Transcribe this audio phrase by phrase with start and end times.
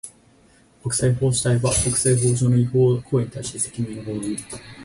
[0.81, 4.37] 国際法主体は、国際法上の違法行為に対して責任を負う。